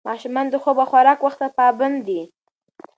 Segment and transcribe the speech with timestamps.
[0.07, 2.21] ماشومان د خوب او خوراک وخت ته پابند دي.